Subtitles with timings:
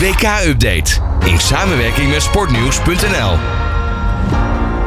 [0.00, 3.32] WK-update in samenwerking met sportnieuws.nl.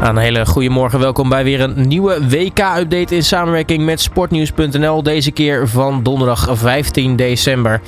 [0.07, 5.03] Een hele goede morgen, welkom bij weer een nieuwe WK-update in samenwerking met sportnieuws.nl.
[5.03, 7.81] Deze keer van donderdag 15 december.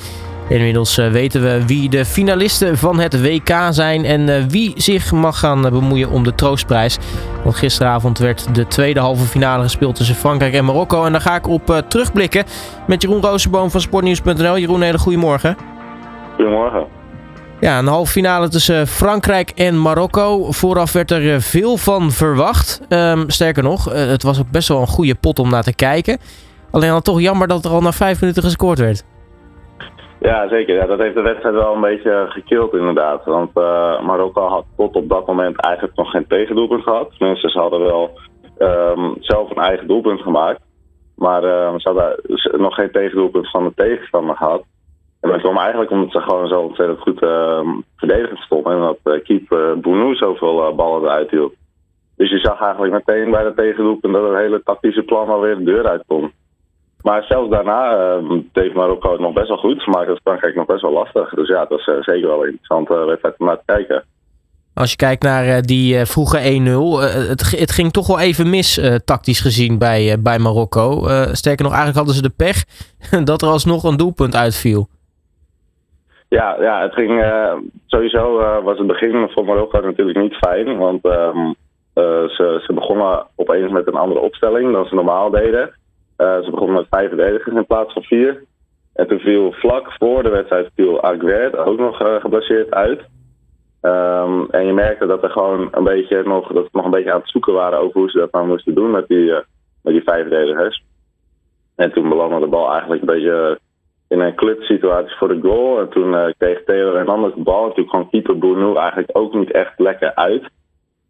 [0.48, 5.12] Inmiddels eh, weten we wie de finalisten van het WK zijn en eh, wie zich
[5.12, 6.98] mag gaan bemoeien om de troostprijs.
[7.44, 11.04] Want gisteravond werd de tweede halve finale gespeeld tussen Frankrijk en Marokko.
[11.04, 12.44] En daar ga ik op eh, terugblikken
[12.86, 14.58] met Jeroen Roosenboom van sportnieuws.nl.
[14.58, 15.56] Jeroen, een hele goede morgen.
[16.36, 16.95] Goedemorgen.
[17.60, 20.50] Ja, een halve finale tussen Frankrijk en Marokko.
[20.50, 22.86] Vooraf werd er veel van verwacht.
[22.88, 26.18] Ehm, sterker nog, het was ook best wel een goede pot om naar te kijken.
[26.70, 29.04] Alleen dan toch jammer dat er al na vijf minuten gescoord werd.
[30.20, 30.74] Ja, zeker.
[30.74, 33.24] Ja, dat heeft de wedstrijd wel een beetje gekild inderdaad.
[33.24, 37.10] Want uh, Marokko had tot op dat moment eigenlijk nog geen tegendoelpunt gehad.
[37.18, 38.10] Tenminste, ze hadden wel
[38.58, 40.60] um, zelf een eigen doelpunt gemaakt.
[41.14, 42.20] Maar uh, ze hadden
[42.60, 44.62] nog geen tegendoelpunt van de tegenstander gehad.
[45.26, 47.60] En dat kwam eigenlijk omdat ze gewoon zo ontzettend goed uh,
[47.96, 48.72] verdedigend stonden.
[48.72, 51.54] En dat uh, keeper Bounou zoveel ballen eruit hield.
[52.16, 55.64] Dus je zag eigenlijk meteen bij de tegendoelpunt dat het hele tactische plan alweer de
[55.64, 56.32] deur uit kon.
[57.02, 59.86] Maar zelfs daarna uh, deed Marokko het nog best wel goed.
[59.86, 61.34] Maakte het Frankrijk nog best wel lastig.
[61.34, 64.04] Dus ja, het was zeker wel een interessante wedstrijd om naar te kijken.
[64.74, 66.38] Als je kijkt naar die vroege 1-0,
[67.28, 71.08] het, het, ging toch wel even mis tactisch gezien bij, bij Marokko.
[71.32, 72.64] sterker nog, eigenlijk hadden ze de pech
[73.24, 74.88] dat er alsnog een doelpunt uitviel.
[76.28, 77.24] Ja, ja het ging
[77.86, 80.76] sowieso was het begin van Marokko natuurlijk niet fijn.
[80.76, 81.52] Want ehm,
[82.28, 85.74] ze, ze begonnen opeens met een andere opstelling dan ze normaal deden.
[86.18, 88.44] Uh, ze begonnen met vijf verdedigers in plaats van vier.
[88.94, 93.00] En toen viel vlak voor de wedstrijd viel Aguerd ook nog uh, geblesseerd uit.
[93.82, 97.20] Um, en je merkte dat er gewoon een beetje nog, dat nog een beetje aan
[97.20, 99.38] het zoeken waren over hoe ze dat nou moesten doen met die, uh,
[99.82, 100.84] met die vijf verdedigers.
[101.76, 103.58] En toen belandde de bal eigenlijk een beetje
[104.08, 105.80] in een klutsituatie voor de goal.
[105.80, 107.68] En toen kreeg Theo Hernandez de bal.
[107.68, 110.50] En toen kwam keeper Bounou eigenlijk ook niet echt lekker uit.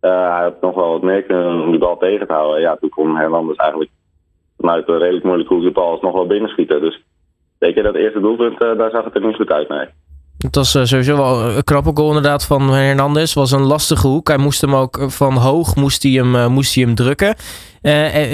[0.01, 2.61] hij had nog wel wat meer kunnen om die bal tegen te houden.
[2.61, 3.91] Ja, toen kon Hernandez eigenlijk
[4.57, 6.81] vanuit een redelijk moeilijke hoek de bal alsnog wel binnenschieten.
[6.81, 7.03] Dus
[7.59, 9.87] zeker dat eerste doelpunt, uh, daar zag het er niet goed uit, nee.
[10.39, 13.35] Het was uh, sowieso wel een knappe goal inderdaad van Hernandez.
[13.35, 14.29] was een lastige hoek.
[14.29, 17.35] Hij moest hem ook van hoog moest hij hem, moest hij hem drukken.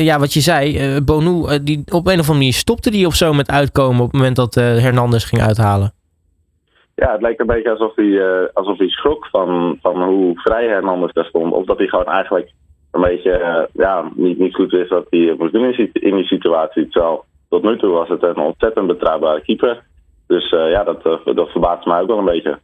[0.04, 3.32] ja, wat je zei, Bonu, die, op een of andere manier stopte die of zo
[3.32, 5.92] met uitkomen op het moment dat Hernandez ging uithalen.
[6.94, 11.12] Ja, het lijkt een beetje alsof hij, alsof hij schrok van, van hoe vrij Hernandez
[11.12, 11.52] daar stond.
[11.52, 12.52] Of dat hij gewoon eigenlijk
[12.90, 16.88] een beetje ja, niet, niet goed wist wat hij moest doen in die situatie.
[16.88, 19.82] Terwijl tot nu toe was het een ontzettend betrouwbare keeper.
[20.32, 22.58] Dus uh, ja, dat, uh, dat verbaast mij ook wel een beetje.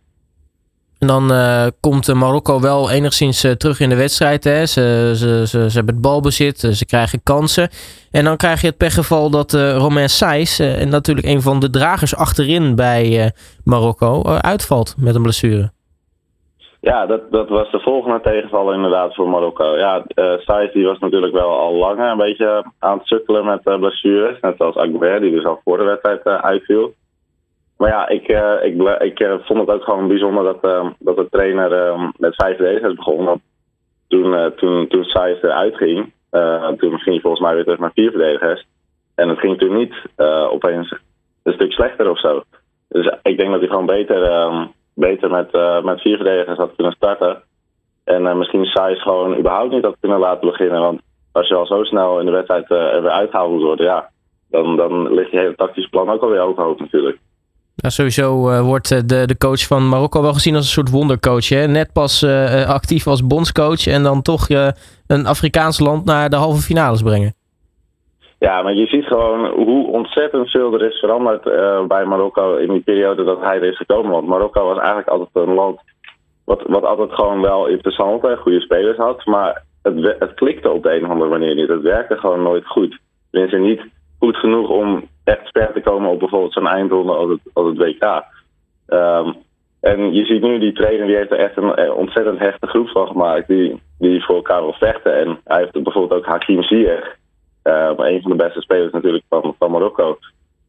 [0.98, 1.32] En dan
[1.80, 4.44] komt Marokko wel enigszins terug in de wedstrijd.
[4.44, 4.66] Hè.
[4.66, 7.68] Ze, ze, ze, ze hebben het balbezit, ze krijgen kansen.
[8.10, 12.16] En dan krijg je het pechgeval dat Romain Saïs, en natuurlijk een van de dragers
[12.16, 13.32] achterin bij
[13.64, 15.70] Marokko, uitvalt met een blessure.
[16.80, 19.76] Ja, dat, dat was de volgende tegenvaller inderdaad voor Marokko.
[19.76, 24.40] Ja, uh, die was natuurlijk wel al langer een beetje aan het sukkelen met blessures.
[24.40, 26.94] Net als Agber, die dus al voor de wedstrijd uitviel.
[27.78, 30.62] Maar ja, ik, uh, ik, ik vond het ook gewoon bijzonder dat,
[30.98, 33.24] dat de trainer met vijf verdedigers begon.
[33.24, 33.40] Want
[34.08, 36.12] toen, toen, toen eruit ging,
[36.78, 38.66] toen ging hij volgens mij weer terug naar vier verdedigers.
[39.14, 39.94] En het ging toen niet
[40.50, 40.94] opeens
[41.42, 42.42] een stuk slechter of zo.
[42.88, 45.52] Dus ik denk dat hij gewoon beter beter met,
[45.84, 47.42] met vier verdedigers had kunnen starten.
[48.04, 50.80] En misschien Saïs gewoon überhaupt niet had kunnen laten beginnen.
[50.80, 51.00] Want
[51.32, 54.10] als je al zo snel in de wedstrijd er weer uitgehaald moet worden, ja,
[54.50, 57.18] dan, dan ligt je hele tactische plan ook alweer overhoop natuurlijk.
[57.82, 61.48] Ja, sowieso wordt de, de coach van Marokko wel gezien als een soort wondercoach.
[61.48, 61.66] Hè?
[61.66, 62.24] Net pas
[62.66, 64.48] actief als bondscoach en dan toch
[65.06, 67.34] een Afrikaans land naar de halve finales brengen.
[68.38, 71.42] Ja, maar je ziet gewoon hoe ontzettend veel er is veranderd
[71.88, 74.10] bij Marokko in die periode dat hij er is gekomen.
[74.10, 75.80] Want Marokko was eigenlijk altijd een land
[76.44, 79.24] wat, wat altijd gewoon wel interessante, goede spelers had.
[79.24, 81.68] Maar het, het klikte op de een of andere manier niet.
[81.68, 82.98] Het werkte gewoon nooit goed.
[83.30, 83.80] Tenminste, niet
[84.18, 87.78] goed genoeg om echt ver te komen op bijvoorbeeld zo'n eindronde als het, als het
[87.78, 88.24] WK.
[88.88, 89.34] Um,
[89.80, 93.06] en je ziet nu die trainer, die heeft er echt een ontzettend hechte groep van
[93.06, 93.48] gemaakt.
[93.48, 95.14] Die, die voor elkaar wil vechten.
[95.14, 97.16] En hij heeft bijvoorbeeld ook Hakim Ziyech
[97.64, 100.18] uh, een van de beste spelers natuurlijk van, van Marokko.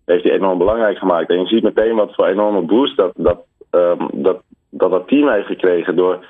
[0.05, 1.29] Heeft hij enorm belangrijk gemaakt.
[1.29, 5.29] En je ziet meteen wat voor enorme boost dat dat, um, dat, dat, dat team
[5.29, 6.25] heeft gekregen door,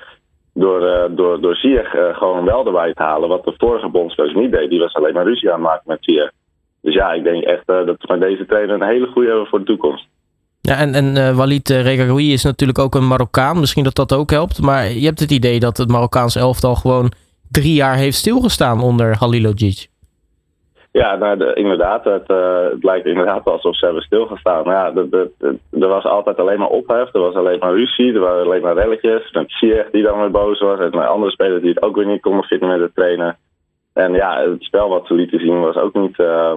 [0.54, 3.28] door, uh, door, door Ziyech uh, gewoon wel erbij te halen.
[3.28, 4.70] Wat de vorige bondscoach niet deed.
[4.70, 6.30] Die was alleen maar ruzie aan het maken met Ziyech.
[6.82, 9.58] Dus ja, ik denk echt dat we met deze trainer een hele goede hebben voor
[9.58, 10.06] de toekomst.
[10.60, 13.60] Ja, en, en uh, Walid uh, Regaoui is natuurlijk ook een Marokkaan.
[13.60, 14.60] Misschien dat dat ook helpt.
[14.62, 17.12] Maar je hebt het idee dat het Marokkaans elftal gewoon
[17.50, 19.88] drie jaar heeft stilgestaan onder Halilodzic.
[20.92, 22.04] Ja, nou, de, inderdaad.
[22.04, 24.64] Het, uh, het, lijkt inderdaad alsof ze hebben stilgestaan.
[24.64, 25.02] Maar ja,
[25.80, 27.14] er was altijd alleen maar ophef.
[27.14, 28.14] Er was alleen maar ruzie.
[28.14, 29.32] Er waren alleen maar relletjes.
[29.32, 30.78] Met Sieg die dan weer boos was.
[30.78, 33.36] En andere spelers die het ook weer niet konden vinden met het trainen.
[34.00, 36.52] En ja, het spel wat ze lieten zien was ook niet, uh,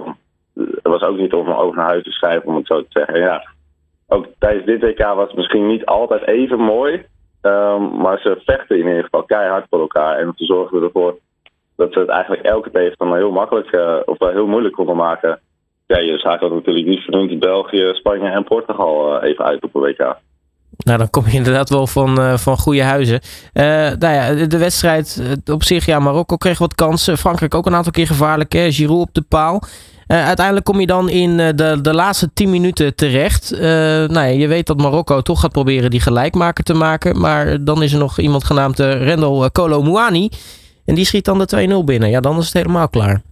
[0.82, 3.20] was ook niet om over naar huis te schrijven, om het zo te zeggen.
[3.20, 3.48] Ja,
[4.08, 7.06] ook tijdens dit WK was het misschien niet altijd even mooi.
[7.42, 10.18] Um, maar ze vechten in ieder geval keihard voor elkaar.
[10.18, 11.18] En ze zorgden ervoor
[11.76, 15.40] dat ze het eigenlijk elke tegenstander heel makkelijk uh, of wel heel moeilijk konden maken.
[15.86, 19.80] Ja, je schakelt natuurlijk niet vernoemd België, Spanje en Portugal uh, even uit op een
[19.80, 20.16] WK.
[20.76, 23.20] Nou, dan kom je inderdaad wel van, uh, van goede huizen.
[23.54, 23.64] Uh,
[23.98, 27.18] nou ja, de wedstrijd op zich, ja, Marokko kreeg wat kansen.
[27.18, 28.52] Frankrijk ook een aantal keer gevaarlijk.
[28.52, 28.72] Hè?
[28.72, 29.62] Giroud op de paal.
[30.06, 33.56] Uiteindelijk kom je dan in de, de laatste 10 minuten terecht.
[33.60, 37.20] nou ja, je weet dat Marokko toch gaat proberen die gelijkmaker te maken.
[37.20, 40.28] Maar dan is er nog iemand genaamd Rendel Kolo Mouani.
[40.84, 42.10] En die schiet dan de 2-0 binnen.
[42.10, 43.22] Ja, dan is het helemaal klaar.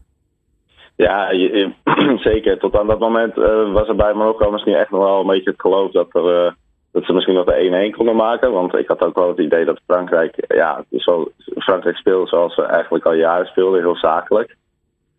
[0.97, 1.29] Ja,
[2.31, 2.59] zeker.
[2.59, 3.35] Tot aan dat moment
[3.73, 6.55] was er bij Marokko misschien echt nog wel een beetje het geloof dat er
[6.93, 8.53] dat ze misschien nog de 1-1 konden maken.
[8.53, 12.63] Want ik had ook wel het idee dat Frankrijk, ja, zo, Frankrijk speelde zoals ze
[12.63, 14.57] eigenlijk al jaren speelden, heel zakelijk.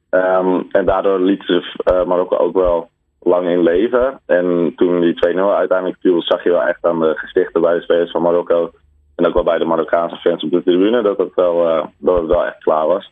[0.10, 2.90] Um, en daardoor lieten ze uh, Marokko ook wel
[3.20, 4.20] lang in leven.
[4.26, 7.82] En toen die 2-0 uiteindelijk viel, zag je wel echt aan de gestichten bij de
[7.82, 8.72] spelers van Marokko.
[9.16, 12.18] En ook wel bij de Marokkaanse fans op de tribune dat het wel, uh, dat
[12.18, 13.12] het wel echt klaar was.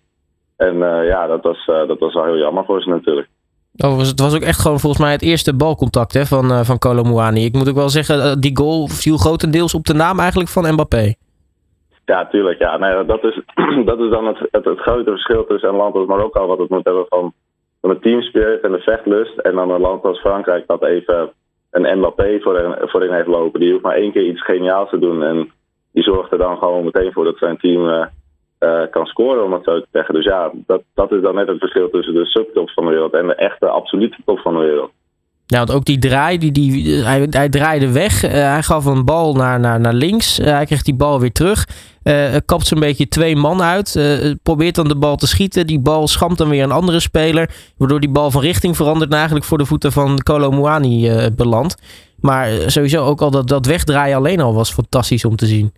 [0.58, 3.28] En uh, ja, dat was, dat was wel heel jammer voor ze natuurlijk.
[3.78, 7.36] Oh, het was ook echt gewoon volgens mij het eerste balcontact hè, van, uh, van.
[7.36, 10.74] Ik moet ook wel zeggen, uh, die goal viel grotendeels op de naam eigenlijk van
[10.74, 11.14] Mbappé.
[12.06, 12.60] Ja, tuurlijk.
[12.60, 12.78] Ja.
[12.78, 13.42] Nee, dat, is,
[13.90, 16.86] dat is dan het, het, grote verschil tussen een land als Marokko, wat het moet
[16.86, 17.34] hebben van,
[17.82, 19.38] van de teamspirit en de vechtlust.
[19.38, 21.32] En dan een land als Frankrijk, dat even
[21.72, 23.60] een Mbappé voorin, voorin heeft lopen.
[23.60, 25.24] Die hoeft maar één keer iets geniaals te doen.
[25.24, 25.52] En
[25.92, 28.10] die zorgt er dan gewoon meteen voor dat zijn team
[28.62, 30.14] uh, kan scoren, om het zo te zeggen.
[30.14, 33.14] Dus ja, dat, dat is dan net het verschil tussen de subtop van de wereld
[33.14, 34.92] en de echte absolute top van de wereld.
[35.46, 38.26] Ja, want ook die draai, die, die, hij, hij draaide weg.
[38.26, 40.40] Uh, hij gaf een bal naar, naar, naar links.
[40.40, 41.68] Uh, hij kreeg die bal weer terug.
[42.04, 44.00] Uh, kapt zo'n beetje twee man uit.
[44.44, 45.68] probeert dan de bal te schieten.
[45.68, 47.50] Die bal schamt dan weer een andere speler.
[47.78, 49.12] Waardoor die bal van richting verandert.
[49.12, 51.76] En eigenlijk voor de voeten van Kolo Muani belandt.
[52.20, 55.72] Maar sowieso ook al dat, dat wegdraaien alleen al was fantastisch om te zien.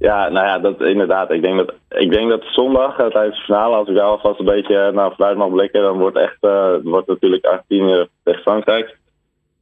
[0.00, 1.30] Ja, nou ja, dat inderdaad.
[1.30, 4.44] Ik denk dat, ik denk dat zondag tijdens het finale, als ik daar alvast een
[4.44, 8.96] beetje naar vooruit mag blikken, dan wordt echt uh, wordt natuurlijk Argentinië tegen Frankrijk.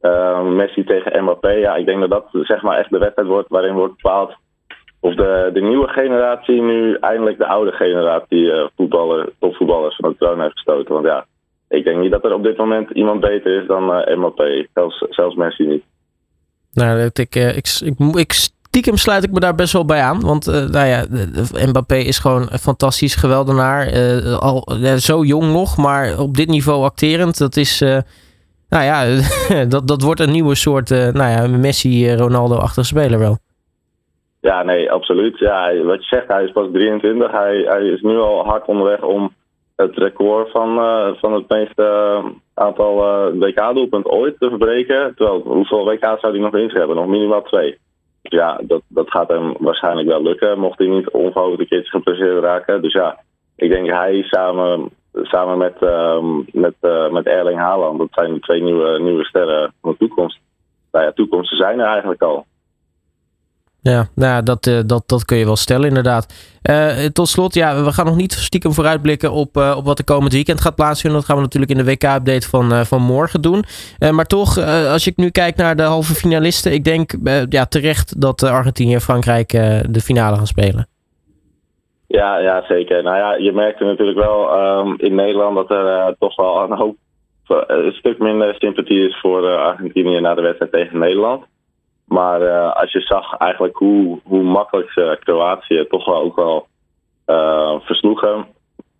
[0.02, 1.50] Uh, Messi tegen Mbappé.
[1.50, 4.36] Ja, ik denk dat dat zeg maar echt de wedstrijd wordt waarin wordt bepaald
[5.00, 10.40] of de, de nieuwe generatie nu eindelijk de oude generatie voetballer, topvoetballers van de troon
[10.40, 10.94] heeft gestoten.
[10.94, 11.26] Want ja,
[11.68, 14.66] ik denk niet dat er op dit moment iemand beter is dan Mbappé.
[14.74, 15.84] Zelfs, zelfs Messi niet.
[16.72, 18.32] Nou, ik, ik, ik, ik, ik
[18.68, 20.20] stiekem sluit ik me daar best wel bij aan.
[20.20, 21.04] Want uh, nou ja,
[21.66, 23.92] Mbappé is gewoon een fantastisch geweldenaar.
[23.92, 27.38] Uh, al zo jong nog, maar op dit niveau acterend.
[27.38, 27.98] Dat is, uh,
[28.68, 29.04] nou ja,
[29.74, 33.36] dat, dat wordt een nieuwe soort, nou ja, Messi-Ronaldo-achtige speler wel.
[34.40, 35.38] Ja, nee, absoluut.
[35.38, 37.30] Ja, wat je zegt, hij is pas 23.
[37.30, 39.34] Hij, hij is nu al hard onderweg om
[39.76, 40.74] het record van,
[41.20, 42.22] van het meeste
[42.54, 42.94] aantal
[43.38, 45.12] WK-doelpunten ooit te verbreken.
[45.16, 46.96] Terwijl, hoeveel WK's zou hij nog in hebben?
[46.96, 47.78] Nog minimaal twee
[48.30, 50.58] ja, dat, dat gaat hem waarschijnlijk wel lukken.
[50.58, 52.82] Mocht hij niet onverhoopt een keertje raken.
[52.82, 53.18] Dus ja,
[53.56, 57.98] ik denk hij samen, samen met, uh, met, uh, met Erling Haaland.
[57.98, 60.38] Dat zijn de twee nieuwe, nieuwe sterren van de toekomst.
[60.92, 62.46] Nou ja, toekomsten zijn er eigenlijk al.
[63.82, 66.26] Ja, nou, dat, uh, dat, dat kun je wel stellen, inderdaad.
[66.70, 70.04] Uh, tot slot, ja, we gaan nog niet stiekem vooruitblikken op, uh, op wat er
[70.04, 71.18] komend weekend gaat plaatsvinden.
[71.18, 73.64] Dat gaan we natuurlijk in de WK-update van, van morgen doen.
[74.12, 74.58] maar toch,
[74.92, 77.12] als ik nu kijk naar de halve finalisten, ik denk
[77.48, 79.50] ja, terecht dat Argentinië en Frankrijk
[79.90, 80.88] de finale gaan spelen.
[82.06, 83.02] Ja, ja, zeker.
[83.02, 86.96] Nou ja, je merkte natuurlijk wel um, in Nederland dat er toch wel een hoop
[87.46, 91.44] een stuk minder sympathie is voor Argentinië na de wedstrijd tegen Nederland.
[92.08, 96.66] Maar uh, als je zag eigenlijk hoe, hoe makkelijk ze Kroatië toch wel ook wel
[97.26, 98.46] uh, versloegen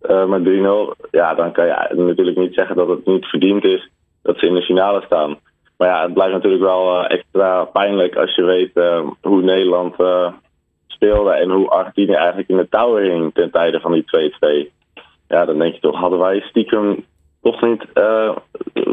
[0.01, 3.89] uh, met 3-0, ja, dan kan je natuurlijk niet zeggen dat het niet verdiend is
[4.21, 5.37] dat ze in de finale staan.
[5.77, 8.71] Maar ja, het blijft natuurlijk wel extra pijnlijk als je weet
[9.21, 9.95] hoe Nederland
[10.87, 14.31] speelde en hoe Argentinië eigenlijk in de touwen hing ten tijde van die
[14.67, 14.71] 2-2.
[15.27, 17.05] Ja, dan denk je toch, hadden wij stiekem
[17.41, 17.85] toch niet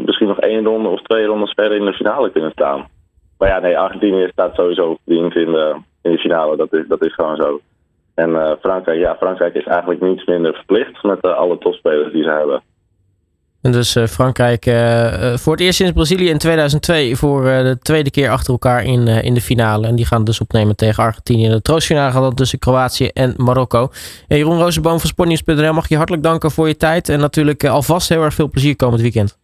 [0.05, 2.87] misschien nog één ronde of twee rondes verder in de finale kunnen staan.
[3.37, 6.57] Maar ja, nee, Argentinië staat sowieso verdiend in de, in de finale.
[6.57, 7.59] Dat is, dat is gewoon zo.
[8.15, 12.23] En uh, Frankrijk, ja, Frankrijk is eigenlijk niets minder verplicht met uh, alle topspelers die
[12.23, 12.61] ze hebben.
[13.61, 14.63] En dus uh, Frankrijk
[15.35, 19.33] voor het eerst sinds Brazilië in 2002 voor de tweede keer achter elkaar in, in
[19.33, 19.87] de finale.
[19.87, 21.49] En die gaan dus opnemen tegen Argentinië.
[21.49, 23.89] De troostfinale gaat dan tussen Kroatië en Marokko.
[24.27, 27.09] En Jeroen Rozenboom van Sportnieuws.nl mag je hartelijk danken voor je tijd.
[27.09, 29.39] En natuurlijk alvast heel erg veel plezier komend weekend.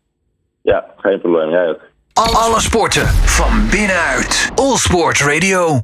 [0.62, 1.50] Ja, geen probleem.
[1.50, 1.80] Jij ook.
[2.14, 4.52] Alle sporten van binnenuit.
[4.56, 5.72] All Sport Radio.